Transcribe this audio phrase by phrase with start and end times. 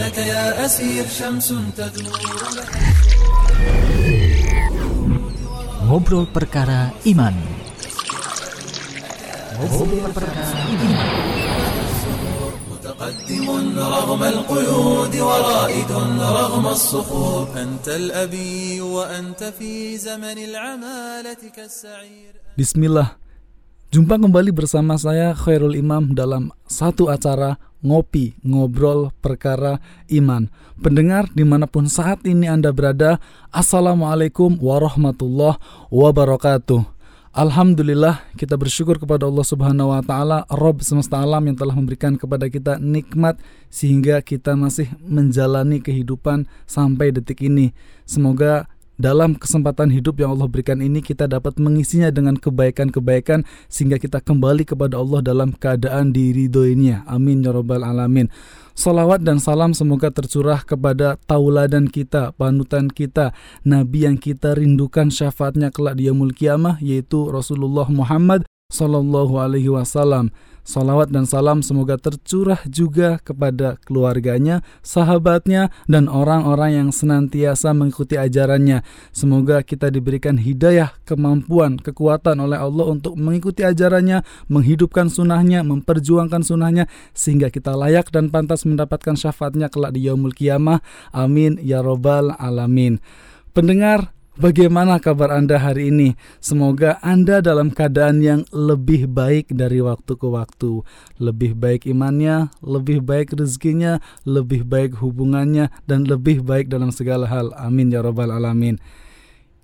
[0.00, 2.20] إنك يا أسير شمس تدور
[5.90, 7.36] Ngobrol perkara iman.
[9.60, 10.98] Ngobrol perkara iman.
[12.70, 15.90] متقدم رغم القيود ورائد
[16.20, 23.19] رغم الصخور أنت الأبي وأنت في زمن العمالة كالسعير Bismillah.
[23.90, 30.46] Jumpa kembali bersama saya Khairul Imam dalam satu acara Ngopi Ngobrol Perkara Iman.
[30.78, 33.18] Pendengar di mana pun saat ini Anda berada,
[33.50, 35.58] Assalamualaikum warahmatullahi
[35.90, 36.86] wabarakatuh.
[37.34, 42.46] Alhamdulillah kita bersyukur kepada Allah Subhanahu wa taala Rob semesta alam yang telah memberikan kepada
[42.46, 43.42] kita nikmat
[43.74, 47.74] sehingga kita masih menjalani kehidupan sampai detik ini.
[48.06, 48.69] Semoga
[49.00, 54.68] dalam kesempatan hidup yang Allah berikan ini kita dapat mengisinya dengan kebaikan-kebaikan sehingga kita kembali
[54.68, 57.08] kepada Allah dalam keadaan diridhoinya.
[57.08, 58.28] Amin ya rabbal alamin.
[58.76, 63.32] Salawat dan salam semoga tercurah kepada tauladan kita, panutan kita,
[63.64, 70.30] nabi yang kita rindukan syafaatnya kelak di yaumul kiamah yaitu Rasulullah Muhammad sallallahu alaihi wasallam.
[70.60, 78.84] Salawat dan salam semoga tercurah juga kepada keluarganya, sahabatnya, dan orang-orang yang senantiasa mengikuti ajarannya.
[79.10, 86.86] Semoga kita diberikan hidayah, kemampuan, kekuatan oleh Allah untuk mengikuti ajarannya, menghidupkan sunnahnya, memperjuangkan sunnahnya,
[87.16, 90.84] sehingga kita layak dan pantas mendapatkan syafaatnya kelak di yaumul kiamah.
[91.10, 93.02] Amin ya robbal alamin.
[93.50, 96.14] Pendengar, Bagaimana kabar Anda hari ini?
[96.38, 100.86] Semoga Anda dalam keadaan yang lebih baik dari waktu ke waktu.
[101.18, 107.50] Lebih baik imannya, lebih baik rezekinya, lebih baik hubungannya, dan lebih baik dalam segala hal.
[107.58, 108.78] Amin ya Rabbal 'Alamin.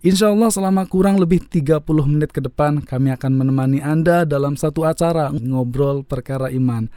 [0.02, 4.82] Insya Allah selama kurang lebih 30 menit ke depan kami akan menemani Anda dalam satu
[4.82, 6.90] acara ngobrol perkara iman.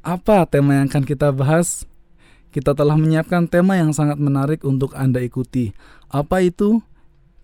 [0.00, 1.84] Apa tema yang akan kita bahas?
[2.52, 5.76] Kita telah menyiapkan tema yang sangat menarik untuk Anda ikuti.
[6.08, 6.80] Apa itu?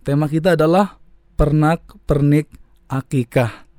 [0.09, 0.97] Tema kita adalah
[1.37, 2.49] pernak-pernik
[2.89, 3.69] akikah.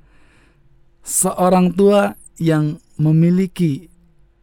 [1.03, 3.91] Seorang tua yang memiliki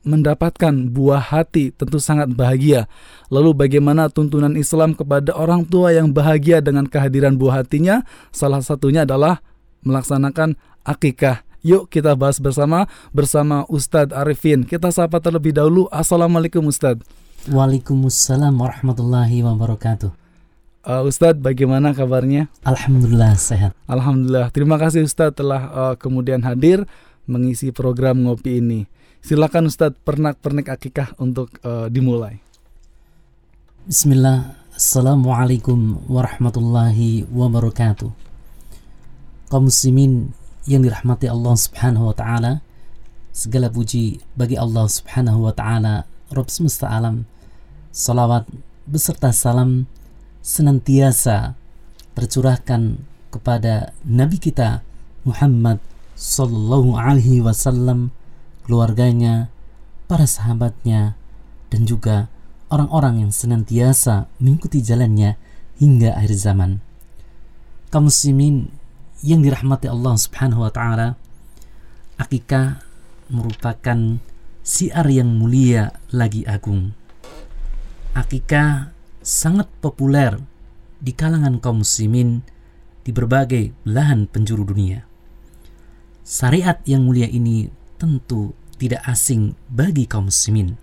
[0.05, 2.93] mendapatkan buah hati tentu sangat bahagia.
[3.33, 8.05] Lalu bagaimana tuntunan Islam kepada orang tua yang bahagia dengan kehadiran buah hatinya?
[8.37, 9.41] Salah satunya adalah
[9.81, 11.41] melaksanakan akikah.
[11.65, 12.85] Yuk kita bahas bersama
[13.17, 14.69] bersama Ustadz Arifin.
[14.69, 15.89] Kita sapa terlebih dahulu.
[15.89, 17.01] Assalamualaikum Ustadz.
[17.49, 20.28] Waalaikumsalam warahmatullahi wabarakatuh.
[20.87, 22.47] Uh, Ustadz, bagaimana kabarnya?
[22.63, 23.75] Alhamdulillah sehat.
[23.91, 24.55] Alhamdulillah.
[24.55, 26.87] Terima kasih Ustadz telah uh, kemudian hadir
[27.27, 28.87] mengisi program ngopi ini.
[29.19, 32.39] Silakan Ustadz pernak-pernik akikah untuk uh, dimulai.
[33.91, 34.55] Bismillah.
[34.79, 38.15] Assalamualaikum warahmatullahi wabarakatuh.
[39.51, 40.31] Kaum muslimin
[40.71, 42.63] yang dirahmati Allah Subhanahu wa taala,
[43.35, 47.27] segala puji bagi Allah Subhanahu wa taala, Rabb semesta alam.
[47.91, 48.47] Salawat
[48.87, 49.91] beserta salam
[50.43, 51.55] senantiasa
[52.19, 54.83] tercurahkan kepada Nabi kita
[55.23, 55.79] Muhammad
[56.19, 58.11] Sallallahu Alaihi Wasallam,
[58.67, 59.53] keluarganya,
[60.11, 61.15] para sahabatnya,
[61.71, 62.27] dan juga
[62.73, 65.39] orang-orang yang senantiasa mengikuti jalannya
[65.79, 66.83] hingga akhir zaman.
[67.95, 68.69] Kaum muslimin
[69.23, 71.15] yang dirahmati Allah Subhanahu wa taala,
[72.19, 72.83] akikah
[73.31, 74.19] merupakan
[74.67, 76.93] siar yang mulia lagi agung.
[78.13, 78.91] Akikah
[79.29, 80.41] sangat populer
[80.97, 82.41] di kalangan kaum muslimin
[83.05, 85.05] di berbagai belahan penjuru dunia.
[86.25, 87.69] Syariat yang mulia ini
[88.01, 90.81] tentu tidak asing bagi kaum muslimin.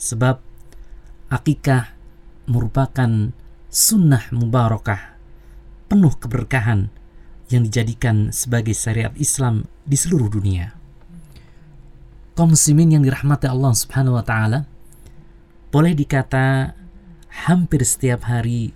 [0.00, 0.40] Sebab
[1.28, 1.92] akikah
[2.48, 3.36] merupakan
[3.68, 5.20] sunnah mubarakah
[5.92, 6.88] penuh keberkahan
[7.52, 10.72] yang dijadikan sebagai syariat Islam di seluruh dunia.
[12.32, 14.64] Kaum muslimin yang dirahmati Allah Subhanahu wa taala
[15.68, 16.78] boleh dikata
[17.46, 18.74] hampir setiap hari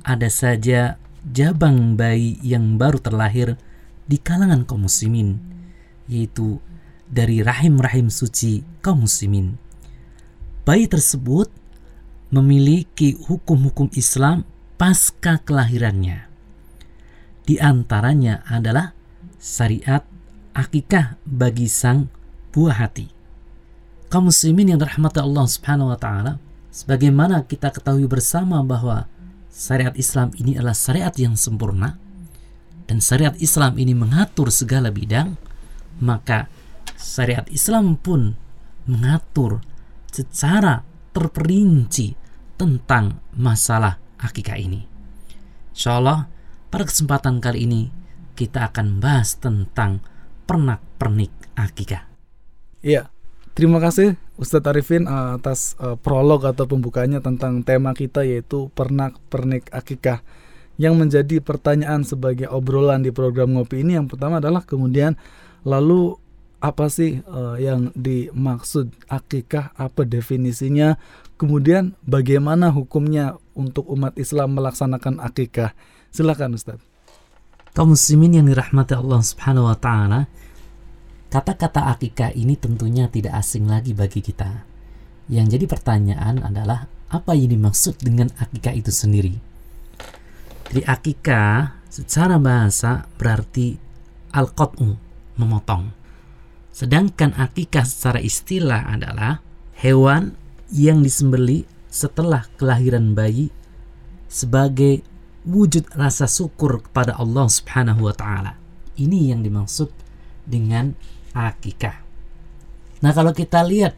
[0.00, 0.96] ada saja
[1.28, 3.60] jabang bayi yang baru terlahir
[4.08, 5.36] di kalangan kaum muslimin,
[6.08, 6.58] yaitu
[7.04, 9.60] dari rahim-rahim suci kaum muslimin.
[10.64, 11.52] Bayi tersebut
[12.32, 14.46] memiliki hukum-hukum Islam
[14.80, 16.30] pasca kelahirannya.
[17.44, 18.94] Di antaranya adalah
[19.36, 20.06] syariat
[20.54, 22.08] akikah bagi sang
[22.54, 23.10] buah hati.
[24.10, 29.06] Kaum muslimin yang dirahmati Allah Subhanahu wa taala, sebagaimana kita ketahui bersama bahwa
[29.50, 31.98] syariat Islam ini adalah syariat yang sempurna
[32.90, 35.38] dan syariat Islam ini mengatur segala bidang,
[36.02, 36.50] maka
[36.98, 38.34] syariat Islam pun
[38.90, 39.62] mengatur
[40.10, 40.82] secara
[41.14, 42.18] terperinci
[42.58, 44.82] tentang masalah akikah ini.
[45.70, 46.26] Insya Allah
[46.66, 47.82] pada kesempatan kali ini
[48.34, 50.02] kita akan bahas tentang
[50.50, 52.10] pernak-pernik akikah.
[52.82, 53.06] Iya,
[53.60, 59.68] Terima kasih Ustadz Arifin atas uh, prolog atau pembukanya tentang tema kita yaitu pernak pernik
[59.68, 60.24] akikah
[60.80, 64.00] yang menjadi pertanyaan sebagai obrolan di program ngopi ini.
[64.00, 65.12] Yang pertama adalah kemudian
[65.60, 66.16] lalu
[66.56, 69.76] apa sih uh, yang dimaksud akikah?
[69.76, 70.96] Apa definisinya?
[71.36, 75.76] Kemudian bagaimana hukumnya untuk umat Islam melaksanakan akikah?
[76.08, 76.80] Silakan Ustadz.
[77.76, 80.32] Kaum muslimin yang dirahmati Allah Subhanahu wa taala
[81.30, 84.66] Kata-kata akikah ini tentunya tidak asing lagi bagi kita.
[85.30, 89.38] Yang jadi pertanyaan adalah apa yang dimaksud dengan akikah itu sendiri?
[90.74, 93.78] Jadi akikah secara bahasa berarti
[94.34, 94.98] al-qat'u,
[95.38, 95.94] memotong.
[96.74, 99.38] Sedangkan akikah secara istilah adalah
[99.78, 100.34] hewan
[100.74, 103.54] yang disembeli setelah kelahiran bayi
[104.26, 105.02] sebagai
[105.46, 108.58] wujud rasa syukur kepada Allah Subhanahu wa taala.
[108.98, 109.90] Ini yang dimaksud
[110.46, 110.94] dengan
[111.34, 112.02] akikah.
[113.00, 113.96] Nah kalau kita lihat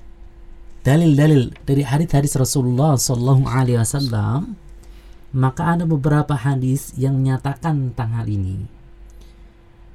[0.82, 4.58] dalil-dalil dari hadis-hadis Rasulullah Shallallahu Alaihi Wasallam,
[5.32, 8.68] maka ada beberapa hadis yang menyatakan tentang hal ini.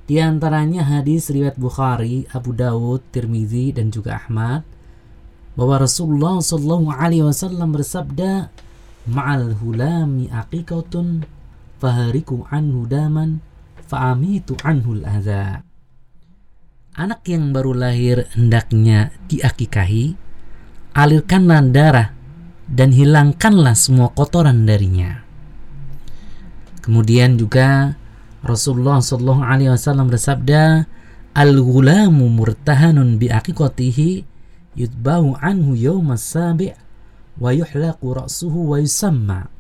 [0.08, 4.64] Di antaranya hadis riwayat Bukhari, Abu Dawud, Tirmizi dan juga Ahmad
[5.60, 8.48] bahwa Rasulullah Shallallahu Alaihi Wasallam bersabda,
[9.12, 11.28] "Ma'al hulami aqiqatun
[11.84, 13.44] fahariku anhu daman
[13.92, 15.67] fa'amitu anhu al-adha."
[16.98, 20.18] Anak yang baru lahir hendaknya diakikahi,
[20.98, 22.10] alirkanlah darah
[22.66, 25.22] dan hilangkanlah semua kotoran darinya.
[26.82, 27.94] Kemudian juga
[28.42, 30.90] Rasulullah Shallallahu Alaihi Wasallam bersabda,
[31.38, 34.26] al-ghulamu murtahanun bi aqiqatihi
[34.74, 36.74] yutbahu anhu yawma sabi'
[37.38, 39.54] wa yuhlaqu ra'suhu wa yusamma.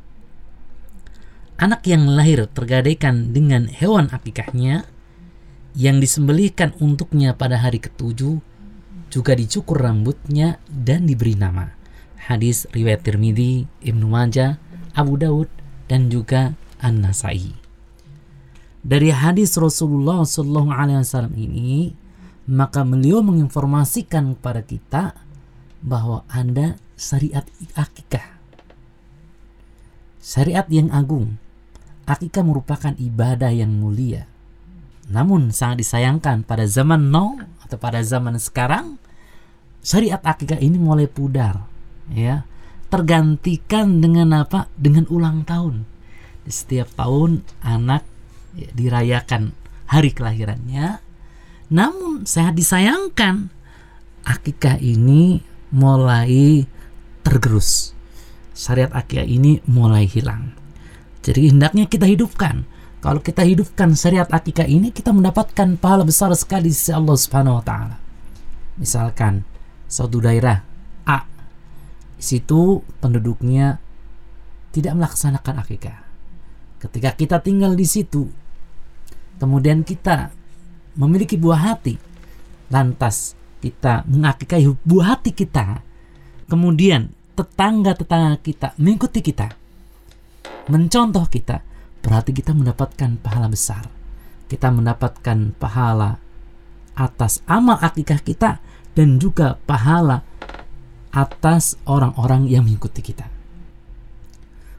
[1.58, 4.90] Anak yang lahir tergadaikan dengan hewan akikahnya,
[5.78, 8.42] yang disembelihkan untuknya pada hari ketujuh
[9.14, 11.70] juga dicukur rambutnya dan diberi nama.
[12.18, 14.58] Hadis riwayat Tirmidzi, Ibnu Majah,
[14.98, 15.46] Abu Daud
[15.86, 17.54] dan juga An-Nasai.
[18.82, 21.94] Dari hadis Rasulullah Shallallahu Alaihi Wasallam ini,
[22.50, 25.04] maka beliau menginformasikan kepada kita
[25.86, 27.46] bahwa anda syariat
[27.78, 28.26] akikah,
[30.18, 31.38] syariat yang agung.
[32.08, 34.26] Akikah merupakan ibadah yang mulia
[35.08, 39.00] namun sangat disayangkan pada zaman now atau pada zaman sekarang
[39.80, 41.64] syariat akikah ini mulai pudar
[42.12, 42.44] ya.
[42.88, 44.72] Tergantikan dengan apa?
[44.80, 45.84] Dengan ulang tahun.
[46.48, 48.08] Setiap tahun anak
[48.56, 49.52] ya, dirayakan
[49.92, 51.04] hari kelahirannya.
[51.68, 53.52] Namun sangat disayangkan
[54.24, 55.44] akikah ini
[55.76, 56.64] mulai
[57.28, 57.92] tergerus.
[58.56, 60.56] Syariat akikah ini mulai hilang.
[61.28, 62.64] Jadi hendaknya kita hidupkan
[62.98, 67.64] kalau kita hidupkan syariat akikah ini, kita mendapatkan pahala besar sekali sisi Allah Subhanahu wa
[67.64, 67.98] taala.
[68.78, 69.46] Misalkan
[69.86, 70.66] suatu daerah
[71.06, 71.24] A
[72.18, 73.78] situ penduduknya
[74.74, 75.98] tidak melaksanakan akikah.
[76.78, 78.30] Ketika kita tinggal di situ,
[79.38, 80.34] kemudian kita
[80.98, 81.98] memiliki buah hati,
[82.74, 85.82] lantas kita mengakikahi buah hati kita,
[86.50, 89.54] kemudian tetangga-tetangga kita mengikuti kita,
[90.70, 91.62] mencontoh kita,
[92.02, 93.90] berarti kita mendapatkan pahala besar.
[94.48, 96.18] Kita mendapatkan pahala
[96.98, 98.64] atas amal akikah kita
[98.98, 100.26] dan juga pahala
[101.14, 103.30] atas orang-orang yang mengikuti kita.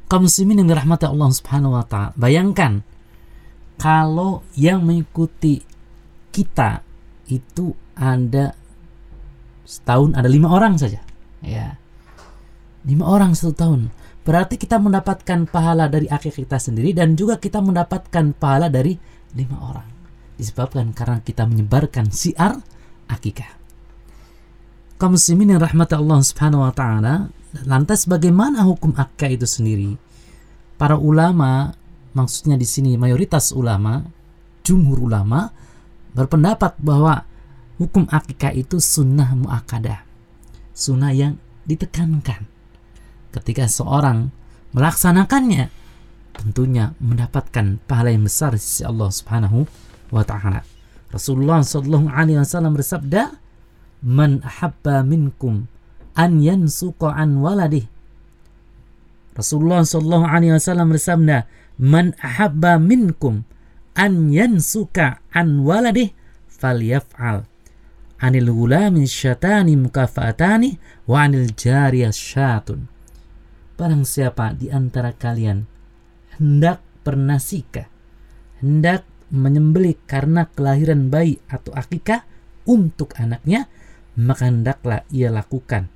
[0.09, 2.81] Kaum muslimin yang dirahmati Allah Subhanahu wa taala, bayangkan
[3.77, 5.61] kalau yang mengikuti
[6.33, 6.81] kita
[7.29, 8.57] itu ada
[9.69, 11.05] setahun ada lima orang saja,
[11.45, 11.77] ya
[12.89, 13.81] lima orang satu tahun
[14.23, 18.97] berarti kita mendapatkan pahala dari akhir kita sendiri dan juga kita mendapatkan pahala dari
[19.35, 19.89] lima orang.
[20.39, 22.63] Disebabkan karena kita menyebarkan siar
[23.11, 23.59] akikah
[24.99, 27.31] kaum muslimin yang rahmat Allah subhanahu wa ta'ala
[27.65, 29.95] lantas bagaimana hukum akikah itu sendiri?
[30.75, 31.71] Para ulama
[32.13, 34.03] maksudnya di sini mayoritas ulama
[34.67, 35.55] jumhur ulama
[36.13, 37.23] berpendapat bahwa
[37.79, 40.03] hukum akikah itu sunnah muakadah
[40.75, 42.51] sunnah yang ditekankan
[43.33, 44.33] ketika seorang
[44.73, 45.73] melaksanakannya
[46.39, 49.67] tentunya mendapatkan pahala yang besar di sisi Allah Subhanahu
[50.15, 50.63] wa taala.
[51.11, 53.35] Rasulullah sallallahu alaihi wasallam bersabda,
[54.05, 55.67] "Man ahabba minkum
[56.15, 57.91] an yansuqa an waladih."
[59.35, 61.49] Rasulullah sallallahu alaihi wasallam bersabda,
[61.81, 63.49] "Man ahabba minkum
[63.99, 66.15] an yansuka an waladih
[66.47, 67.49] falyaf'al."
[68.19, 70.75] Anil gulami syatani mukafatani
[71.07, 72.98] wa anil jariyah syatun
[73.79, 75.63] Barang siapa di antara kalian
[76.35, 77.87] hendak bernasikah,
[78.59, 82.27] hendak menyembelih karena kelahiran bayi atau akikah
[82.67, 83.71] untuk anaknya,
[84.19, 85.87] maka hendaklah ia lakukan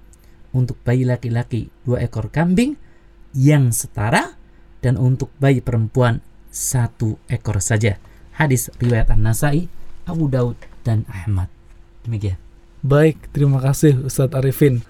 [0.55, 2.79] untuk bayi laki-laki dua ekor kambing
[3.35, 4.39] yang setara
[4.79, 6.23] dan untuk bayi perempuan
[6.53, 7.99] satu ekor saja.
[8.39, 9.67] Hadis riwayat An-Nasai,
[10.07, 10.55] Abu Daud
[10.87, 11.51] dan Ahmad.
[12.07, 12.39] Demikian.
[12.83, 14.87] Baik, terima kasih Ustadz Arifin.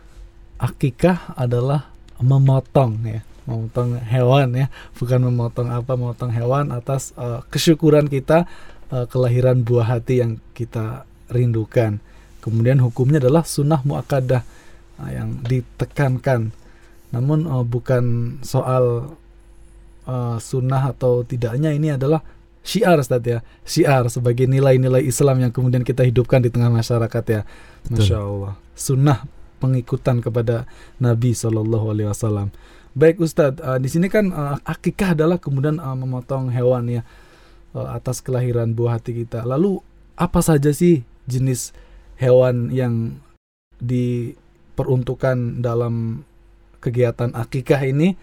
[0.60, 1.91] Akikah adalah
[2.22, 8.46] memotong ya, memotong hewan ya, bukan memotong apa, memotong hewan atas uh, kesyukuran kita
[8.94, 11.98] uh, kelahiran buah hati yang kita rindukan.
[12.42, 14.42] Kemudian hukumnya adalah sunnah muakkadah
[15.02, 16.54] uh, yang ditekankan.
[17.12, 19.14] Namun uh, bukan soal
[20.06, 22.22] uh, sunnah atau tidaknya ini adalah
[22.62, 23.42] syiar Ustaz ya.
[23.66, 27.42] Syiar sebagai nilai-nilai Islam yang kemudian kita hidupkan di tengah masyarakat ya.
[27.90, 28.54] Masya Allah.
[28.72, 30.66] Sunnah pengikutan kepada
[30.98, 32.50] Nabi Shallallahu Alaihi Wasallam.
[32.98, 37.02] Baik Ustadz, uh, di sini kan uh, akikah adalah kemudian uh, memotong hewan ya
[37.78, 39.46] uh, atas kelahiran buah hati kita.
[39.46, 39.78] Lalu
[40.18, 41.70] apa saja sih jenis
[42.18, 43.22] hewan yang
[43.78, 46.26] diperuntukkan dalam
[46.82, 48.18] kegiatan akikah ini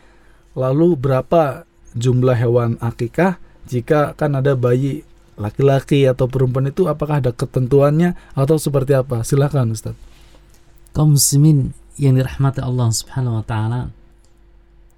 [0.53, 1.63] lalu berapa
[1.95, 5.07] jumlah hewan akikah jika kan ada bayi
[5.39, 9.95] laki-laki atau perempuan itu apakah ada ketentuannya atau seperti apa silakan Ustaz
[10.95, 13.81] kaum muslimin yang dirahmati Allah Subhanahu wa taala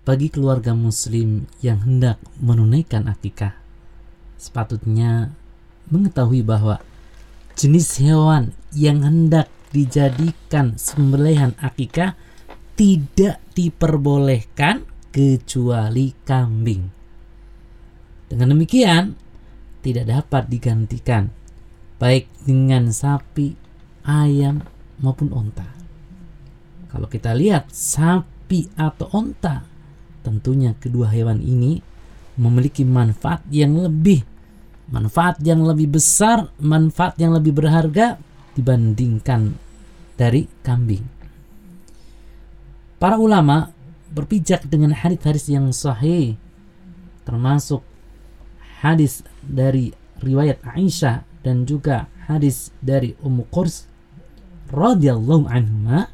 [0.01, 3.53] bagi keluarga muslim yang hendak menunaikan akikah
[4.41, 5.33] sepatutnya
[5.93, 6.81] mengetahui bahwa
[7.53, 12.17] jenis hewan yang hendak dijadikan sembelihan akikah
[12.73, 16.89] tidak diperbolehkan kecuali kambing.
[18.31, 19.13] Dengan demikian,
[19.83, 21.29] tidak dapat digantikan
[22.01, 23.53] baik dengan sapi,
[24.01, 24.65] ayam
[24.97, 25.80] maupun onta.
[26.91, 29.63] Kalau kita lihat sapi atau onta,
[30.27, 31.79] tentunya kedua hewan ini
[32.35, 34.27] memiliki manfaat yang lebih
[34.91, 38.19] manfaat yang lebih besar, manfaat yang lebih berharga
[38.53, 39.55] dibandingkan
[40.19, 41.07] dari kambing.
[42.99, 43.71] Para ulama
[44.11, 46.35] berpijak dengan hadis-hadis yang sahih
[47.23, 47.81] termasuk
[48.83, 53.87] hadis dari riwayat Aisyah dan juga hadis dari Ummu Qurs
[54.69, 56.11] radhiyallahu anha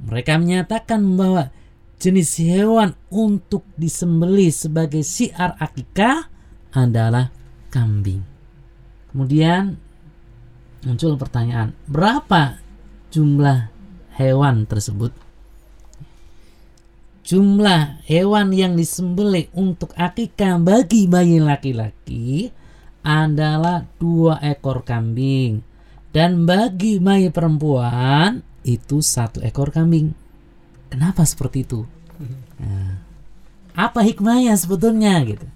[0.00, 1.54] mereka menyatakan bahwa
[2.02, 6.28] jenis hewan untuk disembelih sebagai siar akikah
[6.74, 7.30] adalah
[7.70, 8.22] kambing.
[9.14, 9.78] Kemudian
[10.82, 12.58] muncul pertanyaan, berapa
[13.14, 13.70] jumlah
[14.18, 15.14] hewan tersebut?
[17.24, 22.52] Jumlah hewan yang disembelih untuk akikah bagi bayi laki-laki
[23.00, 25.64] adalah dua ekor kambing
[26.12, 30.16] dan bagi bayi perempuan itu satu ekor kambing.
[30.88, 31.84] Kenapa seperti itu?
[32.58, 32.98] Nah,
[33.76, 35.46] apa hikmahnya sebetulnya gitu?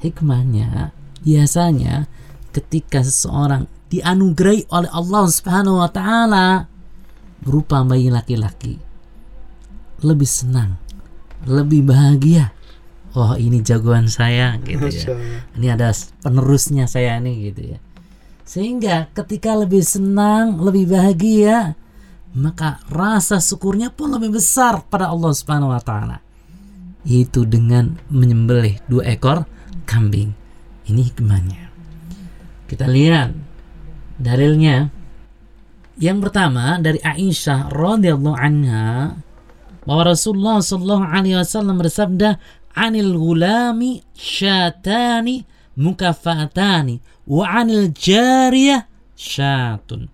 [0.00, 0.92] hikmahnya
[1.24, 2.06] biasanya
[2.52, 6.66] ketika seseorang dianugerahi oleh Allah Subhanahu wa taala
[7.40, 8.80] berupa bayi laki-laki
[10.04, 10.76] lebih senang,
[11.48, 12.52] lebih bahagia.
[13.16, 15.16] Oh, ini jagoan saya gitu ya.
[15.56, 15.88] Ini ada
[16.20, 17.78] penerusnya saya nih gitu ya.
[18.46, 21.74] Sehingga ketika lebih senang, lebih bahagia,
[22.30, 26.22] maka rasa syukurnya pun lebih besar pada Allah Subhanahu wa taala.
[27.02, 29.50] Itu dengan menyembelih dua ekor
[29.82, 30.30] kambing.
[30.86, 31.62] Ini hikmahnya.
[32.70, 33.34] Kita lihat
[34.22, 34.94] dalilnya.
[35.98, 39.16] Yang pertama dari Aisyah radhiyallahu anha
[39.82, 42.36] bahwa Rasulullah sallallahu alaihi wasallam bersabda,
[42.76, 50.10] "Anil gulami syatani mukafatani wa anil jariyah syatun."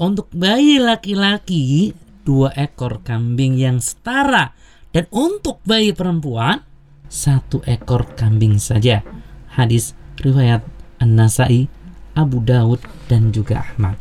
[0.00, 1.92] Untuk bayi laki-laki
[2.24, 4.56] dua ekor kambing yang setara
[4.96, 6.64] dan untuk bayi perempuan
[7.10, 9.04] satu ekor kambing saja.
[9.50, 10.62] Hadis riwayat
[11.02, 11.66] An-Nasai,
[12.14, 13.98] Abu Daud dan juga Ahmad.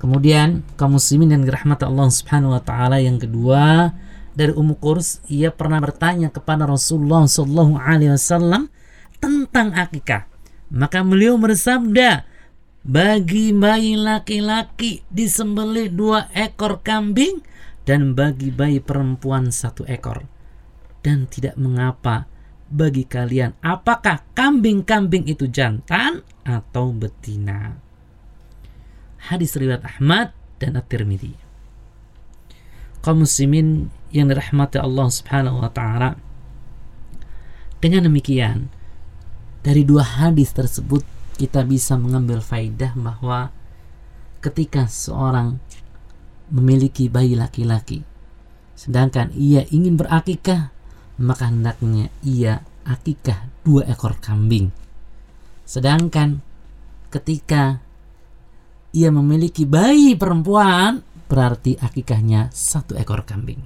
[0.00, 3.92] Kemudian kaum muslimin yang dirahmati Allah Subhanahu wa taala yang kedua
[4.32, 8.72] dari Ummu Qurs ia pernah bertanya kepada Rasulullah sallallahu alaihi wasallam
[9.20, 10.26] tentang akikah.
[10.72, 12.24] Maka beliau bersabda,
[12.80, 17.44] bagi bayi laki-laki disembelih dua ekor kambing
[17.84, 20.24] dan bagi bayi perempuan satu ekor
[21.04, 22.24] dan tidak mengapa
[22.70, 27.76] bagi kalian apakah kambing-kambing itu jantan atau betina.
[29.28, 31.36] Hadis riwayat Ahmad dan At-Tirmidzi.
[33.04, 36.16] Kaum muslimin yang dirahmati Allah Subhanahu wa taala.
[37.80, 38.68] Dengan demikian,
[39.60, 41.04] dari dua hadis tersebut
[41.36, 43.52] kita bisa mengambil faidah bahwa
[44.44, 45.60] ketika seorang
[46.50, 48.02] memiliki bayi laki-laki
[48.74, 50.72] sedangkan ia ingin berakikah
[51.20, 54.72] maka hendaknya ia akikah dua ekor kambing.
[55.68, 56.40] Sedangkan
[57.12, 57.78] ketika
[58.96, 63.60] ia memiliki bayi perempuan, berarti akikahnya satu ekor kambing.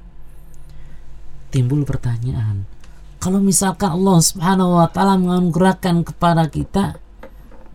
[1.54, 2.66] Timbul pertanyaan,
[3.24, 7.00] kalau misalkan Allah Subhanahu wa taala menganugerahkan kepada kita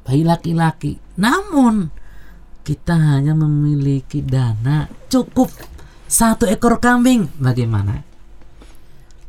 [0.05, 1.89] bayi laki-laki, namun
[2.61, 5.49] kita hanya memiliki dana cukup
[6.05, 8.05] satu ekor kambing, bagaimana?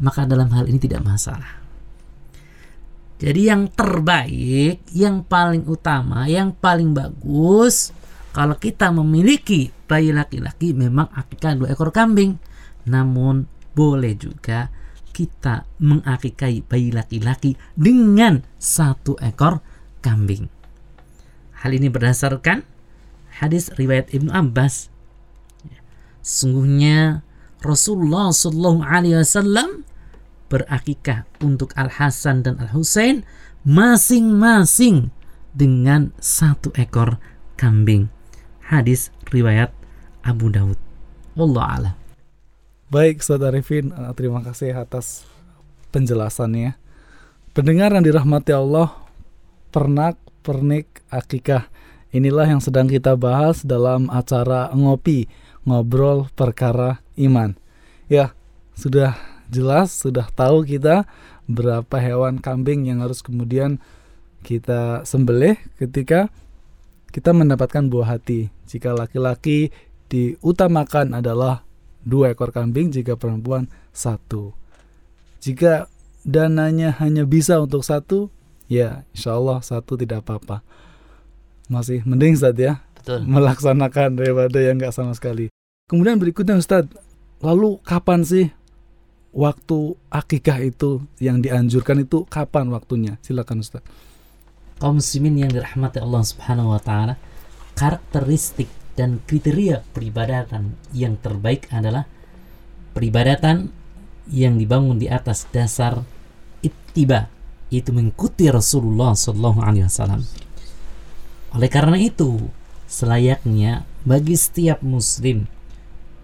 [0.04, 1.56] Maka dalam hal ini tidak masalah.
[3.16, 7.96] Jadi yang terbaik, yang paling utama, yang paling bagus
[8.36, 12.36] kalau kita memiliki bayi laki-laki memang akikah dua ekor kambing.
[12.84, 14.68] Namun boleh juga
[15.10, 19.60] kita mengakikai bayi laki-laki dengan satu ekor
[20.00, 20.48] kambing.
[21.60, 22.64] Hal ini berdasarkan
[23.42, 24.88] hadis riwayat Ibnu Abbas.
[26.24, 27.20] Sungguhnya
[27.60, 29.84] Rasulullah Shallallahu Alaihi Wasallam
[30.48, 33.22] berakikah untuk Al Hasan dan Al Husain
[33.68, 35.12] masing-masing
[35.52, 37.20] dengan satu ekor
[37.60, 38.08] kambing.
[38.64, 39.74] Hadis riwayat
[40.24, 40.78] Abu Daud.
[41.36, 41.99] Wallah alam.
[42.90, 45.22] Baik, Saudara Arifin, terima kasih atas
[45.94, 46.74] penjelasannya.
[47.54, 48.90] Pendengar yang dirahmati Allah,
[49.70, 51.70] pernak, pernik, akikah.
[52.10, 55.30] Inilah yang sedang kita bahas dalam acara ngopi,
[55.62, 57.54] ngobrol perkara iman.
[58.10, 58.34] Ya,
[58.74, 59.14] sudah
[59.46, 61.06] jelas sudah tahu kita
[61.46, 63.78] berapa hewan kambing yang harus kemudian
[64.42, 66.26] kita sembelih ketika
[67.14, 68.50] kita mendapatkan buah hati.
[68.66, 69.70] Jika laki-laki
[70.10, 71.69] diutamakan adalah
[72.02, 74.52] dua ekor kambing, jika perempuan satu.
[75.40, 75.88] Jika
[76.20, 78.28] dananya hanya bisa untuk satu,
[78.68, 80.60] ya insya Allah satu tidak apa-apa.
[81.70, 83.24] Masih mending Ustaz ya Betul.
[83.24, 85.48] melaksanakan daripada yang nggak sama sekali.
[85.88, 86.92] Kemudian berikutnya Ustadz,
[87.40, 88.46] lalu kapan sih
[89.30, 93.16] waktu akikah itu yang dianjurkan itu kapan waktunya?
[93.22, 93.82] Silakan Ustaz.
[94.80, 97.20] kaum muslimin yang dirahmati Allah Subhanahu wa taala,
[97.76, 102.04] karakteristik dan kriteria peribadatan yang terbaik adalah
[102.92, 103.72] peribadatan
[104.28, 106.04] yang dibangun di atas dasar
[106.60, 107.32] ittiba,
[107.72, 110.20] itu mengikuti Rasulullah sallallahu alaihi wasallam.
[111.56, 112.52] Oleh karena itu,
[112.84, 115.48] selayaknya bagi setiap muslim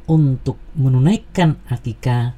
[0.05, 2.37] untuk menunaikan akikah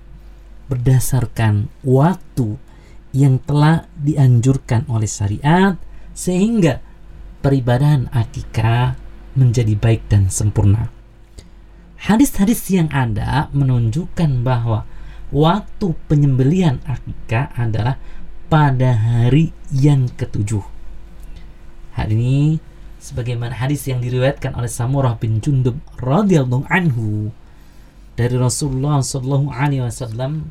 [0.71, 2.63] berdasarkan waktu
[3.11, 5.75] yang telah dianjurkan oleh syariat
[6.15, 6.79] sehingga
[7.43, 9.08] peribadahan akikah
[9.39, 10.91] menjadi baik dan sempurna.
[11.99, 14.83] Hadis-hadis yang ada menunjukkan bahwa
[15.31, 17.99] waktu penyembelihan akikah adalah
[18.51, 20.63] pada hari yang ketujuh.
[21.95, 22.59] Hal ini
[22.99, 27.31] sebagaimana hadis yang diriwayatkan oleh Samurah bin Jundub radhiyallahu anhu
[28.19, 30.51] dari Rasulullah sallallahu alaihi wasallam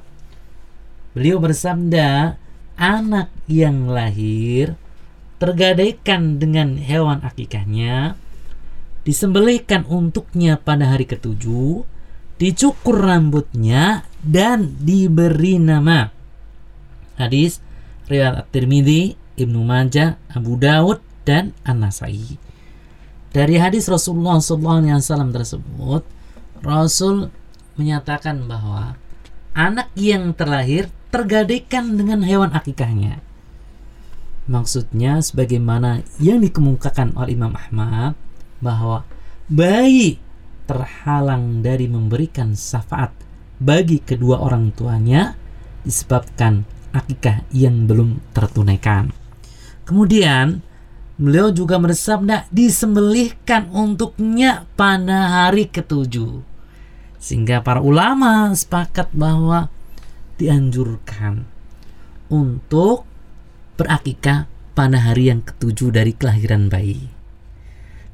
[1.11, 2.39] beliau bersabda
[2.77, 4.77] anak yang lahir
[5.37, 8.17] tergadaikan dengan hewan akikahnya,
[9.07, 11.87] disembelihkan untuknya pada hari ketujuh,
[12.35, 16.11] dicukur rambutnya dan diberi nama.
[17.15, 17.63] Hadis
[18.11, 22.35] riwayat At-Tirmidzi, Ibnu Majah, Abu Daud dan An-Nasai.
[23.31, 26.03] Dari hadis Rasulullah SAW tersebut,
[26.59, 27.31] Rasul
[27.79, 28.99] menyatakan bahwa
[29.55, 33.23] anak yang terlahir tergadaikan dengan hewan akikahnya.
[34.51, 38.26] Maksudnya sebagaimana yang dikemukakan oleh Imam Ahmad
[38.59, 39.07] bahwa
[39.47, 40.19] bayi
[40.67, 43.15] terhalang dari memberikan syafaat
[43.57, 45.33] bagi kedua orang tuanya
[45.81, 49.09] disebabkan akikah yang belum tertunaikan.
[49.87, 50.59] Kemudian
[51.15, 56.43] beliau juga bersabda disembelihkan untuknya pada hari ketujuh.
[57.17, 59.73] Sehingga para ulama sepakat bahwa
[60.37, 61.49] dianjurkan
[62.29, 63.07] untuk
[63.79, 64.45] berakikah
[64.77, 67.16] pada hari yang ketujuh dari kelahiran bayi.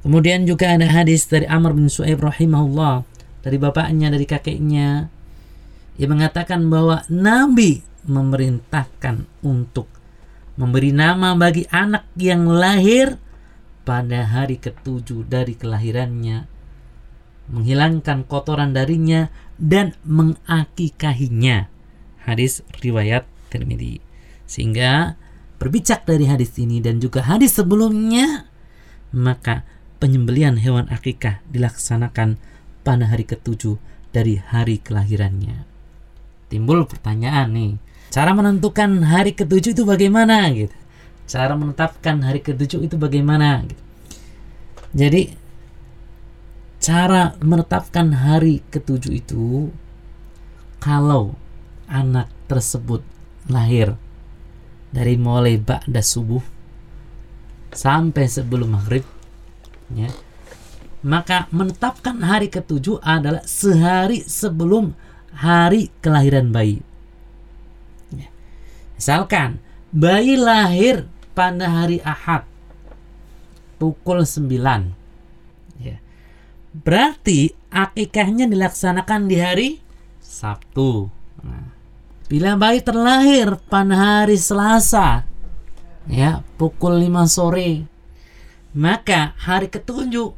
[0.03, 3.07] Kemudian juga ada hadis dari Amr bin Su'aib rahimahullah
[3.39, 5.07] dari bapaknya dari kakeknya
[5.95, 9.87] yang mengatakan bahwa Nabi memerintahkan untuk
[10.59, 13.15] memberi nama bagi anak yang lahir
[13.87, 16.51] pada hari ketujuh dari kelahirannya
[17.47, 21.71] menghilangkan kotoran darinya dan mengakikahinya
[22.27, 23.99] hadis riwayat Tirmidzi.
[24.47, 25.15] Sehingga
[25.63, 28.51] Berbicak dari hadis ini dan juga hadis sebelumnya,
[29.15, 29.63] maka
[30.03, 32.35] penyembelian hewan akikah dilaksanakan
[32.83, 33.79] pada hari ketujuh
[34.11, 35.63] dari hari kelahirannya.
[36.51, 37.79] Timbul pertanyaan nih,
[38.11, 40.75] cara menentukan hari ketujuh itu bagaimana gitu?
[41.23, 43.79] Cara menetapkan hari ketujuh itu bagaimana gitu.
[44.91, 45.39] Jadi
[46.83, 49.71] cara menetapkan hari ketujuh itu
[50.83, 51.39] kalau
[51.87, 52.99] anak tersebut
[53.47, 53.95] lahir
[54.91, 56.43] dari mulai ba'da subuh
[57.71, 59.07] sampai sebelum maghrib
[59.93, 60.09] ya
[61.03, 64.95] maka menetapkan hari ketujuh adalah sehari sebelum
[65.35, 66.79] hari kelahiran bayi.
[68.15, 68.31] Ya.
[68.95, 69.59] Misalkan
[69.91, 72.47] bayi lahir pada hari Ahad
[73.75, 75.83] pukul 9.
[75.83, 75.99] Ya.
[76.71, 79.69] Berarti akikahnya dilaksanakan di hari
[80.23, 81.11] Sabtu.
[81.43, 81.67] Nah,
[82.31, 85.27] bila bayi terlahir pada hari Selasa
[86.07, 87.92] ya pukul 5 sore
[88.73, 90.33] maka hari ketujuh.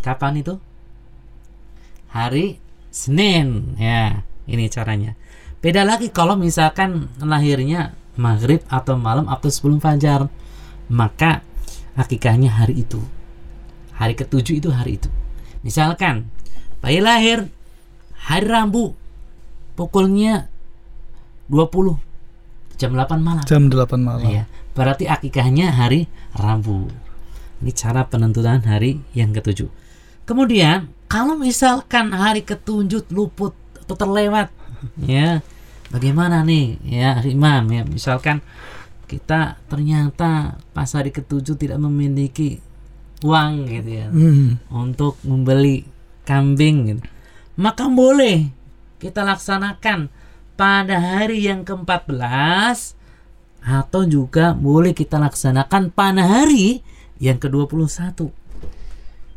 [0.00, 0.56] Kapan itu?
[2.12, 3.76] Hari Senin.
[3.80, 5.16] Ya ini caranya.
[5.64, 10.28] Beda lagi kalau misalkan lahirnya maghrib atau malam atau sebelum fajar.
[10.88, 11.40] Maka
[11.96, 13.00] akikahnya hari itu.
[13.96, 15.08] Hari ketujuh itu hari itu.
[15.64, 16.28] Misalkan
[16.84, 17.48] bayi lahir
[18.12, 18.92] hari Rabu
[19.72, 20.52] pukulnya
[21.48, 21.96] 20
[22.76, 23.44] jam 8 malam.
[23.48, 24.24] Jam 8 malam.
[24.28, 24.44] Iya,
[24.76, 27.03] berarti akikahnya hari Rabu.
[27.64, 29.72] Ini cara penentuan hari yang ketujuh.
[30.28, 34.52] Kemudian, kalau misalkan hari ketujuh luput atau terlewat,
[35.00, 35.40] ya,
[35.88, 38.44] bagaimana nih, ya, Imam, ya, misalkan
[39.08, 42.60] kita ternyata pas hari ketujuh tidak memiliki
[43.24, 44.60] uang gitu ya Hmm.
[44.68, 45.88] untuk membeli
[46.28, 47.02] kambing gitu.
[47.56, 48.52] Maka boleh
[49.00, 50.12] kita laksanakan
[50.60, 52.96] pada hari yang ke-14
[53.64, 56.84] atau juga boleh kita laksanakan pada hari
[57.18, 58.30] yang ke-21.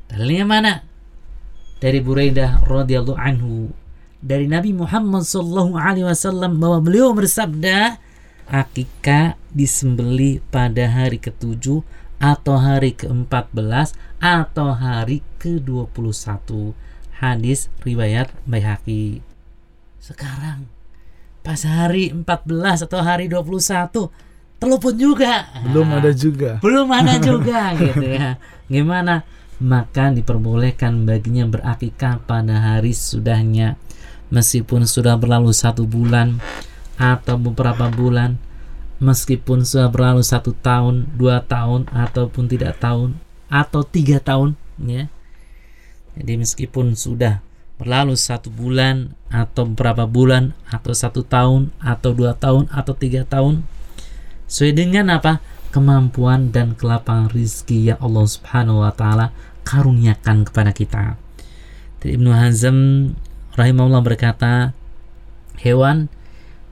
[0.07, 0.73] Dalilnya mana?
[1.77, 3.69] Dari Buraidah radhiyallahu anhu
[4.21, 8.01] dari Nabi Muhammad sallallahu alaihi wasallam bahwa beliau bersabda
[8.49, 11.85] akikah disembeli pada hari ketujuh
[12.17, 16.73] atau hari ke-14 atau hari ke-21
[17.21, 19.21] hadis riwayat Baihaqi
[20.01, 20.65] sekarang
[21.45, 24.09] pas hari 14 atau hari 21
[24.57, 25.49] telepon juga.
[25.69, 26.51] Belum ada juga.
[26.61, 28.41] belum ada juga gitu ya.
[28.67, 29.25] Gimana?
[29.57, 33.77] Maka diperbolehkan baginya berakikah pada hari sudahnya.
[34.29, 36.43] Meskipun sudah berlalu satu bulan
[36.99, 38.35] atau beberapa bulan
[38.97, 43.17] meskipun sudah berlalu satu tahun dua tahun ataupun tidak tahun
[43.47, 45.07] atau tiga tahun ya.
[46.17, 47.45] Jadi meskipun sudah
[47.77, 53.61] berlalu satu bulan atau beberapa bulan atau satu tahun atau dua tahun atau tiga tahun
[54.47, 59.35] sesuai dengan apa kemampuan dan kelapangan rizki yang Allah Subhanahu wa taala
[59.67, 61.19] karuniakan kepada kita.
[61.99, 62.77] Dari Ibnu Hazm
[63.59, 64.71] rahimahullah berkata,
[65.59, 66.07] hewan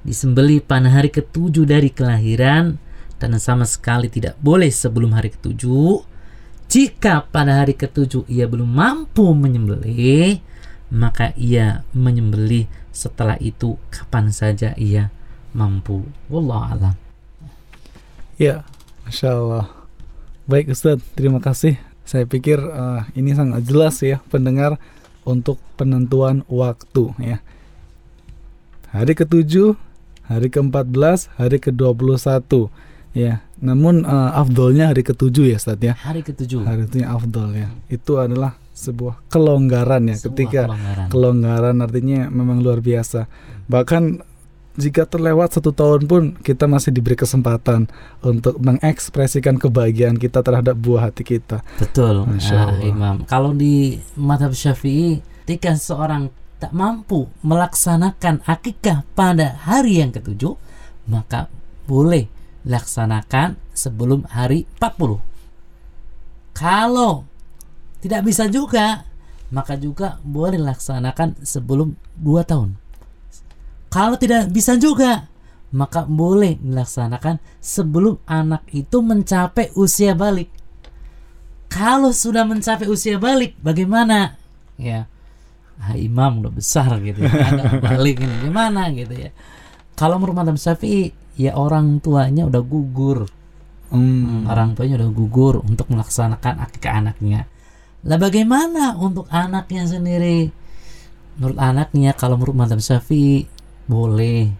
[0.07, 2.79] disembeli pada hari ketujuh dari kelahiran
[3.19, 6.01] dan sama sekali tidak boleh sebelum hari ketujuh.
[6.65, 10.41] Jika pada hari ketujuh ia belum mampu menyembelih,
[10.89, 15.13] maka ia menyembelih setelah itu kapan saja ia
[15.53, 16.05] mampu.
[16.31, 17.04] Wallahu a'lam.
[18.35, 18.67] Ya,
[19.07, 19.65] Masya Allah.
[20.45, 21.79] Baik Ustadz, terima kasih.
[22.05, 24.77] Saya pikir eh, ini sangat jelas ya pendengar
[25.25, 27.37] untuk penentuan waktu ya.
[28.93, 29.73] Hari ketujuh,
[30.29, 32.69] hari ke-14, hari ke-21
[33.17, 33.41] ya.
[33.57, 35.93] Namun eh, afdolnya hari ketujuh ya Ustadz ya.
[35.97, 36.61] Hari ketujuh.
[36.61, 37.71] Hari itu yang afdol ya.
[37.89, 41.07] Itu adalah sebuah kelonggaran ya Sebuah ketika kelonggaran.
[41.07, 43.31] kelonggaran artinya memang luar biasa.
[43.71, 44.03] Bahkan
[44.75, 47.87] jika terlewat satu tahun pun kita masih diberi kesempatan
[48.19, 51.63] untuk mengekspresikan kebahagiaan kita terhadap buah hati kita.
[51.79, 52.83] Betul, Masya Ah, Allah.
[52.83, 53.15] Imam.
[53.23, 56.27] Kalau di madhab Syafi'i, ketika seorang
[56.59, 60.55] tak mampu melaksanakan akikah pada hari yang ketujuh,
[61.07, 61.47] maka
[61.85, 62.27] boleh
[62.65, 65.19] laksanakan sebelum hari 40.
[66.55, 67.27] Kalau
[67.99, 69.03] tidak bisa juga,
[69.51, 72.79] maka juga boleh laksanakan sebelum 2 tahun.
[73.95, 75.31] Kalau tidak bisa juga,
[75.71, 80.51] maka boleh dilaksanakan sebelum anak itu mencapai usia balik.
[81.71, 84.35] Kalau sudah mencapai usia balik, bagaimana?
[84.75, 85.07] Ya,
[85.79, 89.31] ah, imam udah besar gitu ya, anak balik ini gimana gitu ya.
[89.95, 93.31] Kalau menurut madhab syafi'i, ya orang tuanya udah gugur,
[93.95, 94.43] Hmm.
[94.43, 97.47] orang tuanya udah gugur untuk melaksanakan akikah anaknya.
[98.03, 100.51] Lah bagaimana untuk anaknya sendiri?
[101.39, 103.54] Menurut anaknya, kalau menurut madhab syafi'i
[103.85, 104.51] boleh.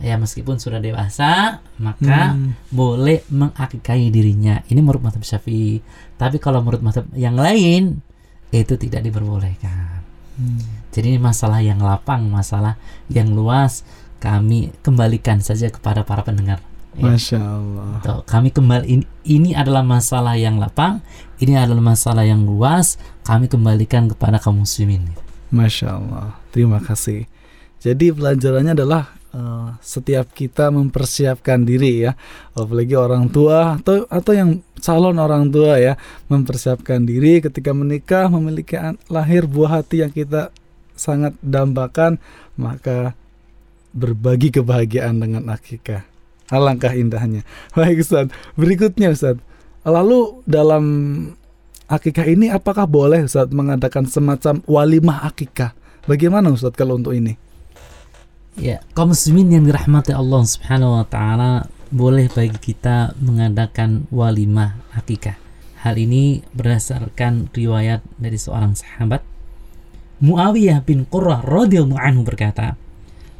[0.00, 2.56] Ya meskipun sudah dewasa, maka Hmm.
[2.72, 4.64] boleh mengakikahi dirinya.
[4.64, 5.84] Ini menurut madhab syafi'i.
[6.16, 8.00] Tapi kalau menurut madhab yang lain,
[8.48, 10.00] itu tidak diperbolehkan.
[10.40, 10.56] Hmm.
[10.88, 12.80] Jadi ini masalah yang lapang, masalah
[13.12, 13.84] yang luas.
[14.24, 16.64] Kami kembalikan saja kepada para pendengar.
[16.98, 17.14] Ya.
[17.14, 17.90] Masya Allah.
[18.02, 20.98] Tuh, kami kembali ini, ini adalah masalah yang lapang,
[21.38, 22.98] ini adalah masalah yang luas.
[23.22, 25.06] Kami kembalikan kepada kaum muslimin.
[25.54, 26.34] Masya Allah.
[26.50, 27.29] Terima kasih.
[27.80, 32.12] Jadi pelajarannya adalah eh, setiap kita mempersiapkan diri ya,
[32.52, 35.96] apalagi orang tua atau atau yang calon orang tua ya,
[36.28, 38.76] mempersiapkan diri ketika menikah memiliki
[39.08, 40.52] lahir buah hati yang kita
[40.92, 42.20] sangat dambakan,
[42.60, 43.16] maka
[43.96, 46.04] berbagi kebahagiaan dengan akikah.
[46.52, 47.46] Alangkah indahnya.
[47.78, 48.28] Baik Ustaz,
[48.60, 49.40] berikutnya Ustaz.
[49.80, 50.84] Lalu dalam
[51.88, 55.72] akikah ini apakah boleh Ustaz mengadakan semacam walimah akikah?
[56.04, 57.40] Bagaimana Ustaz kalau untuk ini?
[58.60, 65.40] Ya, kaum muslimin yang dirahmati Allah Subhanahu wa taala, boleh bagi kita mengadakan walimah akikah.
[65.80, 69.24] Hal ini berdasarkan riwayat dari seorang sahabat
[70.20, 72.76] Muawiyah bin Qurrah radhiyallahu anhu berkata,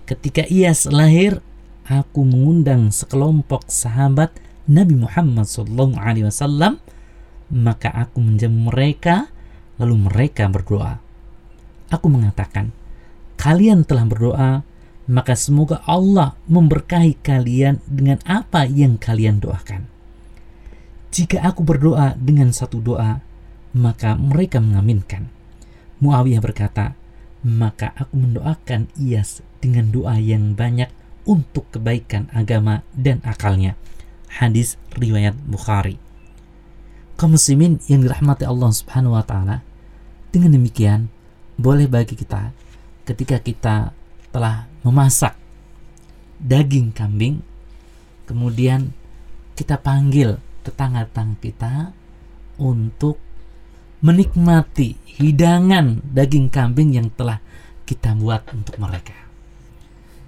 [0.08, 1.44] "Ketika ia lahir,
[1.84, 4.32] aku mengundang sekelompok sahabat
[4.64, 6.80] Nabi Muhammad sallallahu alaihi wasallam,
[7.52, 9.28] maka aku menjamu mereka,
[9.76, 10.96] lalu mereka berdoa.
[11.92, 12.72] Aku mengatakan,
[13.36, 14.64] kalian telah berdoa,
[15.10, 19.90] maka semoga Allah memberkahi kalian dengan apa yang kalian doakan.
[21.10, 23.18] Jika aku berdoa dengan satu doa,
[23.74, 25.26] maka mereka mengaminkan.
[25.98, 26.94] Muawiyah berkata,
[27.42, 30.86] maka aku mendoakan Iyas dengan doa yang banyak
[31.26, 33.74] untuk kebaikan agama dan akalnya.
[34.30, 35.98] Hadis riwayat Bukhari.
[37.18, 37.34] Kaum
[37.90, 39.66] yang dirahmati Allah Subhanahu wa taala,
[40.30, 41.10] dengan demikian
[41.58, 42.54] boleh bagi kita
[43.04, 43.90] ketika kita
[44.30, 45.36] telah memasak
[46.40, 47.44] daging kambing,
[48.24, 48.96] kemudian
[49.52, 51.72] kita panggil tetangga-tetangga kita
[52.60, 53.20] untuk
[54.00, 57.40] menikmati hidangan daging kambing yang telah
[57.84, 59.16] kita buat untuk mereka.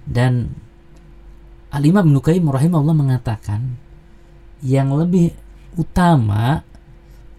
[0.05, 0.53] Dan
[1.73, 3.81] Al-Imam Ibnu Qayyim rahimahullah mengatakan
[4.61, 5.33] yang lebih
[5.73, 6.61] utama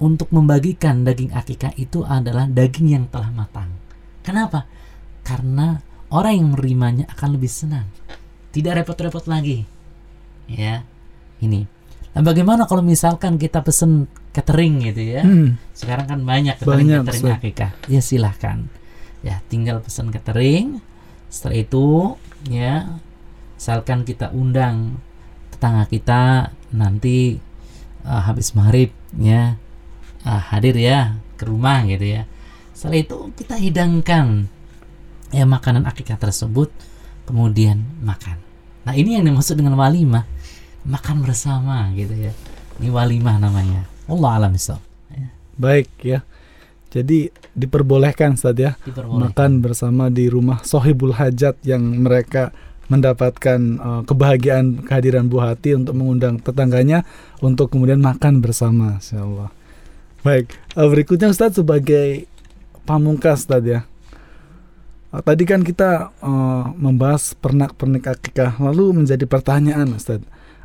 [0.02, 3.70] untuk membagikan daging akikah itu adalah daging yang telah matang.
[4.26, 4.66] Kenapa?
[5.22, 5.78] Karena
[6.14, 7.90] orang yang menerimanya akan lebih senang.
[8.54, 9.66] Tidak repot-repot lagi.
[10.46, 10.86] Ya.
[11.42, 11.66] Ini.
[12.14, 15.22] Nah, bagaimana kalau misalkan kita pesen catering gitu ya?
[15.26, 15.58] Hmm.
[15.74, 17.70] Sekarang kan banyak catering Banyak, catering akikah.
[17.90, 18.70] Ya silahkan.
[19.26, 20.78] Ya tinggal pesan catering.
[21.26, 21.86] Setelah itu
[22.46, 23.02] ya
[23.58, 25.02] misalkan kita undang
[25.50, 26.22] tetangga kita
[26.70, 27.42] nanti
[28.06, 29.58] uh, habis maghrib ya
[30.22, 32.22] uh, hadir ya ke rumah gitu ya.
[32.74, 34.46] Setelah itu kita hidangkan
[35.34, 36.70] ya makanan akikah tersebut
[37.26, 38.38] kemudian makan.
[38.86, 40.22] Nah ini yang dimaksud dengan walimah
[40.86, 42.32] makan bersama gitu ya.
[42.78, 43.90] Ini walimah namanya.
[44.06, 44.78] Allah alam misal.
[45.58, 46.22] Baik ya.
[46.94, 49.30] Jadi diperbolehkan Ustaz ya Diperbolehkan.
[49.30, 52.54] makan bersama di rumah sohibul hajat yang mereka
[52.86, 57.02] mendapatkan uh, kebahagiaan kehadiran buah hati untuk mengundang tetangganya
[57.40, 59.50] untuk kemudian makan bersama insyaallah.
[60.22, 62.28] Baik, uh, berikutnya Ustaz sebagai
[62.84, 63.88] pamungkas Ustaz ya.
[65.14, 70.18] Uh, tadi kan kita uh, membahas pernak-pernik akikah lalu menjadi pertanyaan Ustaz.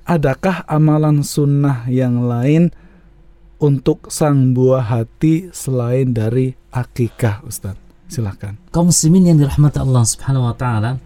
[0.10, 2.74] Adakah amalan sunnah yang lain
[3.62, 7.78] untuk sang buah hati selain dari akikah Ustaz?
[8.10, 8.58] Silahkan.
[8.74, 10.98] kaum muslimin yang dirahmati Allah Subhanahu wa taala,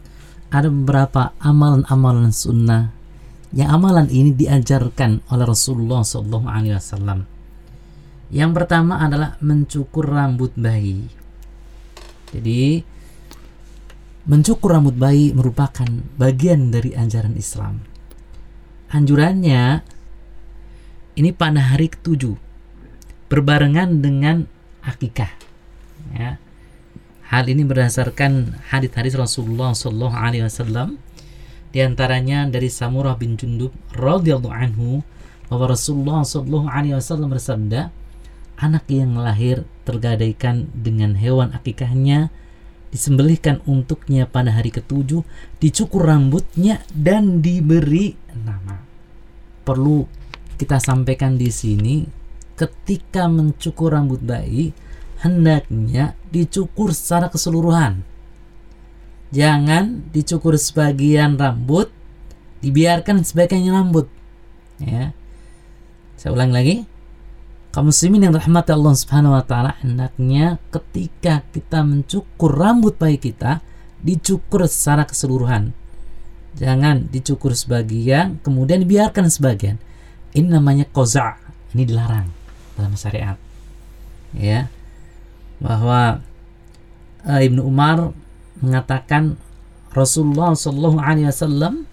[0.48, 2.96] ada beberapa amalan-amalan sunnah
[3.52, 7.28] yang amalan ini diajarkan oleh Rasulullah Shallallahu alaihi wasallam.
[8.32, 11.12] Yang pertama adalah mencukur rambut bayi.
[12.32, 12.93] Jadi
[14.24, 17.84] mencukur rambut bayi merupakan bagian dari ajaran Islam.
[18.94, 19.84] Anjurannya
[21.20, 22.38] ini pada hari ketujuh
[23.28, 24.46] berbarengan dengan
[24.86, 25.32] akikah.
[26.14, 26.38] Ya.
[27.34, 31.02] Hal ini berdasarkan hadis-hadis Rasulullah Shallallahu Alaihi Wasallam,
[31.74, 35.02] di antaranya dari Samurah bin Jundub radhiyallahu anhu
[35.50, 37.90] bahwa Rasulullah Shallallahu Alaihi Wasallam bersabda,
[38.62, 42.30] anak yang lahir tergadaikan dengan hewan akikahnya
[42.94, 45.26] disembelihkan untuknya pada hari ketujuh,
[45.58, 48.78] dicukur rambutnya dan diberi nama.
[49.66, 50.06] Perlu
[50.62, 52.06] kita sampaikan di sini,
[52.54, 54.78] ketika mencukur rambut bayi,
[55.26, 58.06] hendaknya dicukur secara keseluruhan.
[59.34, 61.90] Jangan dicukur sebagian rambut,
[62.62, 64.06] dibiarkan sebagian rambut.
[64.78, 65.18] Ya.
[66.14, 66.86] Saya ulang lagi.
[67.74, 73.66] Kaum muslimin yang rahmati Allah Subhanahu wa taala hendaknya ketika kita mencukur rambut bayi kita
[74.06, 75.74] dicukur secara keseluruhan.
[76.54, 79.82] Jangan dicukur sebagian kemudian dibiarkan sebagian.
[80.38, 81.34] Ini namanya koza.
[81.74, 82.30] Ini dilarang
[82.78, 83.42] dalam syariat.
[84.38, 84.70] Ya.
[85.58, 86.22] Bahwa
[87.26, 88.14] eh, Ibnu Umar
[88.62, 89.42] mengatakan
[89.98, 91.90] Rasulullah Shallallahu alaihi wasallam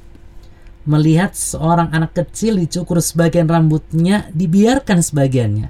[0.89, 5.69] melihat seorang anak kecil dicukur sebagian rambutnya dibiarkan sebagiannya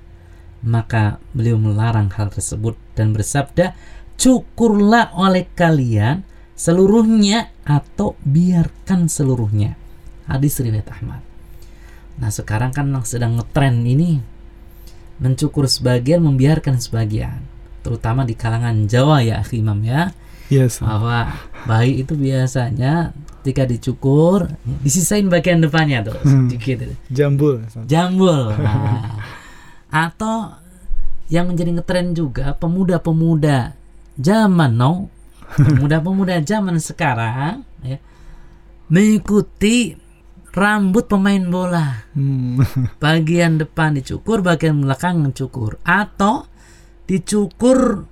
[0.60, 3.72] maka beliau melarang hal tersebut dan bersabda
[4.20, 6.20] cukurlah oleh kalian
[6.52, 9.80] seluruhnya atau biarkan seluruhnya.
[10.28, 11.24] Hadis riwayat Ahmad.
[12.20, 14.20] Nah, sekarang kan yang sedang ngetren ini
[15.16, 17.40] mencukur sebagian, membiarkan sebagian.
[17.80, 20.12] Terutama di kalangan Jawa ya, Imam ya.
[20.52, 20.84] Yes.
[20.84, 21.32] Bahwa
[21.64, 26.46] bayi itu biasanya ketika dicukur disisain bagian depannya tuh Hmm.
[26.46, 27.64] sedikit Jambul.
[27.84, 29.16] jambul Nah,
[29.88, 30.54] atau
[31.26, 33.72] yang menjadi ngetren juga pemuda-pemuda
[34.14, 35.08] zaman now
[35.56, 37.96] pemuda-pemuda zaman sekarang ya
[38.86, 39.94] mengikuti
[40.50, 42.58] rambut pemain bola Hmm.
[43.02, 46.44] bagian depan dicukur bagian belakang dicukur atau
[47.06, 48.04] dicukur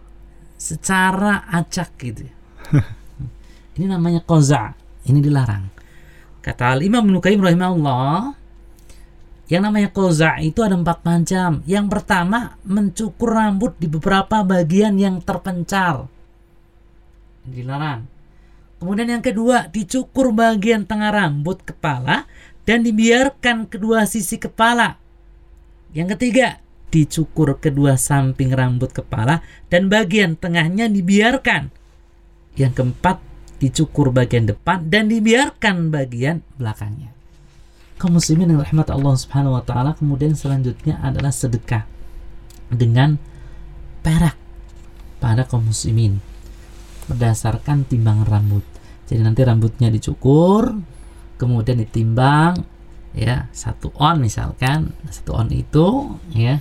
[0.54, 2.26] secara acak gitu
[3.78, 4.74] ini namanya koza
[5.08, 5.64] ini dilarang.
[6.44, 8.38] Kata Al Imam Ibnu rahimahullah
[9.48, 11.64] yang namanya koza itu ada empat macam.
[11.64, 16.04] Yang pertama mencukur rambut di beberapa bagian yang terpencar.
[17.48, 18.00] Ini dilarang.
[18.78, 22.28] Kemudian yang kedua dicukur bagian tengah rambut kepala
[22.68, 25.00] dan dibiarkan kedua sisi kepala.
[25.96, 26.60] Yang ketiga
[26.92, 29.40] dicukur kedua samping rambut kepala
[29.72, 31.72] dan bagian tengahnya dibiarkan.
[32.54, 33.27] Yang keempat
[33.58, 37.10] dicukur bagian depan dan dibiarkan bagian belakangnya
[37.98, 41.82] kaum muslimin yang rahmat Allah Subhanahu wa taala kemudian selanjutnya adalah sedekah
[42.70, 43.18] dengan
[44.06, 44.38] perak
[45.18, 46.22] pada kaum muslimin
[47.10, 48.64] berdasarkan timbangan rambut.
[49.08, 50.76] Jadi nanti rambutnya dicukur,
[51.40, 52.60] kemudian ditimbang
[53.16, 56.60] ya satu on misalkan satu on itu ya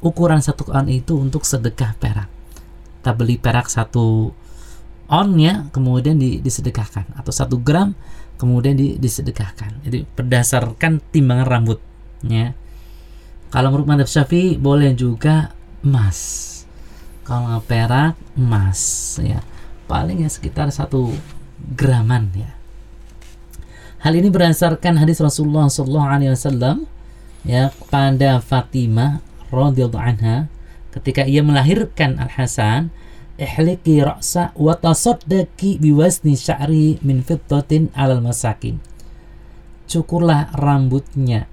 [0.00, 2.28] ukuran satu on itu untuk sedekah perak.
[3.00, 4.34] Kita beli perak satu
[5.06, 7.94] onnya kemudian di- disedekahkan atau satu gram
[8.36, 9.82] kemudian di- disedekahkan.
[9.86, 12.52] Jadi berdasarkan timbangan rambutnya.
[13.48, 16.44] Kalau menurut madhab syafi'i boleh juga emas.
[17.26, 18.80] Kalau perak emas
[19.18, 19.42] ya
[19.90, 21.10] paling ya sekitar satu
[21.74, 22.50] graman ya.
[24.02, 26.86] Hal ini berdasarkan hadis Rasulullah Wasallam
[27.42, 30.46] ya pada Fatimah radhiyallahu anha
[30.94, 32.94] ketika ia melahirkan Al Hasan
[33.36, 38.80] ihliki ra'sa wa tasaddaqi biwazni sya'ri min fiddatin alal masakin
[39.86, 41.46] cukurlah rambutnya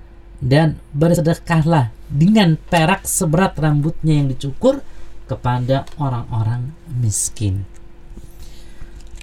[0.43, 4.84] dan bersedekahlah dengan perak seberat rambutnya yang dicukur
[5.24, 7.63] kepada orang-orang miskin.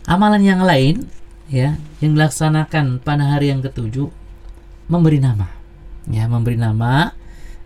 [0.08, 1.06] Amalan yang lain
[1.52, 4.08] ya yang dilaksanakan pada hari yang ketujuh
[4.88, 5.46] memberi nama.
[6.08, 7.12] Ya, memberi nama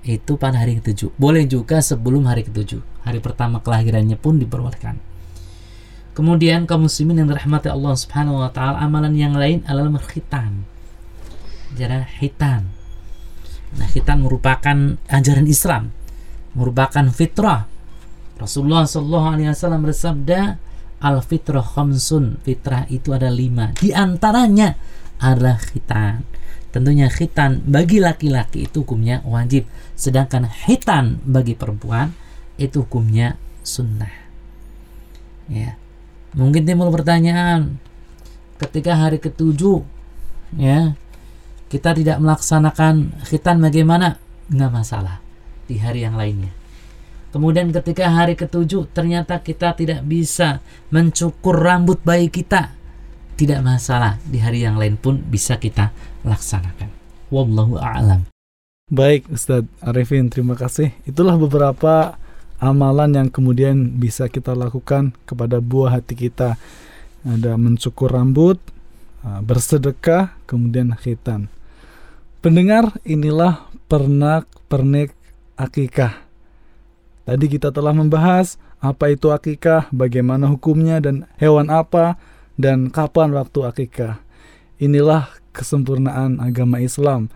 [0.04, 1.16] itu pada hari ketujuh.
[1.16, 3.08] Boleh juga sebelum hari ketujuh.
[3.08, 5.00] Hari pertama kelahirannya pun diperbolehkan.
[6.14, 10.62] Kemudian kaum muslimin yang dirahmati Allah Subhanahu wa taala, amalan yang lain adalah berkhitan.
[11.74, 12.70] Jadi khitan.
[13.74, 15.90] Nah, khitan merupakan ajaran Islam,
[16.54, 17.66] merupakan fitrah.
[18.38, 20.40] Rasulullah Shallallahu Alaihi Wasallam bersabda,
[21.02, 22.38] al fitrah khamsun.
[22.46, 23.74] Fitrah itu ada lima.
[23.74, 24.78] Di antaranya
[25.18, 26.22] adalah khitan.
[26.74, 32.10] Tentunya khitan bagi laki-laki itu hukumnya wajib, sedangkan khitan bagi perempuan
[32.58, 34.10] itu hukumnya sunnah.
[35.46, 35.78] Ya,
[36.34, 37.78] mungkin timbul pertanyaan,
[38.58, 39.86] ketika hari ketujuh,
[40.58, 40.98] ya
[41.70, 44.18] kita tidak melaksanakan khitan bagaimana?
[44.50, 45.22] Nggak masalah
[45.70, 46.50] di hari yang lainnya.
[47.30, 50.58] Kemudian ketika hari ketujuh ternyata kita tidak bisa
[50.90, 52.73] mencukur rambut bayi kita,
[53.34, 55.90] tidak masalah di hari yang lain pun bisa kita
[56.22, 56.90] laksanakan.
[57.34, 58.26] Wallahu a'lam.
[58.90, 60.94] Baik Ustadz Arifin, terima kasih.
[61.08, 62.14] Itulah beberapa
[62.62, 66.60] amalan yang kemudian bisa kita lakukan kepada buah hati kita.
[67.24, 68.60] Ada mencukur rambut,
[69.24, 71.48] uh, bersedekah, kemudian khitan.
[72.44, 75.16] Pendengar, inilah pernak-pernik
[75.56, 76.20] akikah.
[77.24, 82.20] Tadi kita telah membahas apa itu akikah, bagaimana hukumnya dan hewan apa
[82.54, 84.22] dan kapan waktu akikah.
[84.78, 87.30] Inilah kesempurnaan agama Islam.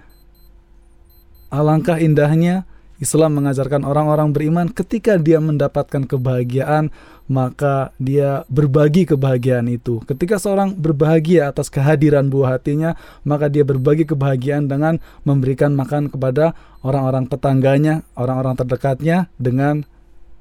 [1.48, 6.90] Alangkah indahnya Islam mengajarkan orang-orang beriman ketika dia mendapatkan kebahagiaan,
[7.30, 10.02] maka dia berbagi kebahagiaan itu.
[10.02, 16.58] Ketika seorang berbahagia atas kehadiran buah hatinya, maka dia berbagi kebahagiaan dengan memberikan makan kepada
[16.82, 19.86] orang-orang tetangganya, orang-orang terdekatnya dengan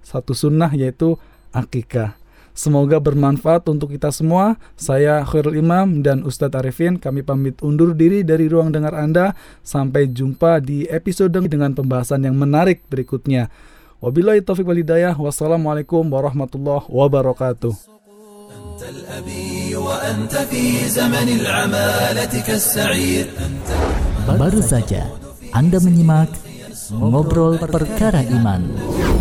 [0.02, 1.14] satu sunnah yaitu
[1.54, 2.18] akikah.
[2.57, 4.61] Semoga bermanfaat untuk kita semua.
[4.77, 7.01] Saya Khairul Imam dan Ustadz Arifin.
[7.01, 9.33] Kami pamit undur diri dari ruang dengar Anda.
[9.65, 13.49] Sampai jumpa di episode dengan pembahasan yang menarik berikutnya.
[14.05, 15.17] Wabillahi taufiq walhidayah.
[15.17, 17.93] Wassalamualaikum warahmatullahi wabarakatuh.
[18.53, 23.69] أنت الأبي وأنت في زمن العمالة كالسعير أنت
[24.39, 25.09] Baru saja
[25.57, 26.29] Anda menyimak
[26.93, 28.69] Ngobrol Perkara Iman.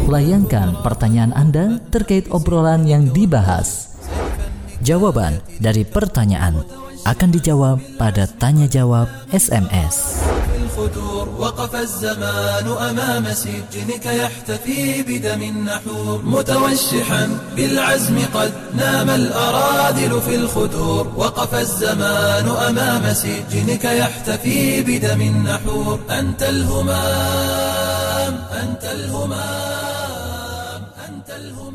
[0.06, 3.98] Layangkan pertanyaan Anda terkait obrolan yang dibahas.
[4.78, 6.62] Jawaban dari pertanyaan
[7.02, 10.22] akan dijawab pada tanya jawab SMS.
[10.76, 16.22] في الخدور وقف الزمان أمام سجنك يحتفي بدم النحور.
[16.24, 21.12] متوشحا بالعزم قد نام الأراذل في الخدور.
[21.16, 26.00] وقف الزمان أمام سجنك يحتفي بدم النحور.
[26.10, 31.65] أنت الهمام أنت الهمام أنت الهمام.